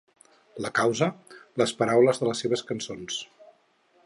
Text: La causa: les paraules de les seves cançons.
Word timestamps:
La 0.65 0.71
causa: 0.79 1.09
les 1.63 1.75
paraules 1.83 2.23
de 2.23 2.31
les 2.31 2.45
seves 2.45 2.67
cançons. 2.71 3.21